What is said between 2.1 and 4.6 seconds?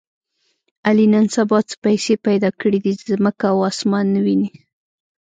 پیدا کړې دي، ځمکه او اسمان نه ویني.